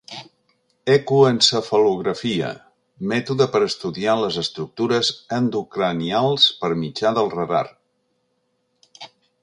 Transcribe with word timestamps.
Ecoencefalografia: 0.93 2.47
Mètode 3.13 3.47
per 3.57 3.61
a 3.65 3.67
estudiar 3.73 4.17
les 4.23 4.41
estructures 4.43 5.13
endocranials 5.41 6.49
per 6.63 6.75
mitjà 6.85 7.17
del 7.21 7.33
radar. 7.39 7.65